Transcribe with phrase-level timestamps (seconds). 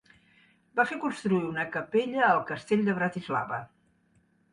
[0.77, 3.61] Va fer construir una capella al castell de Bratislava.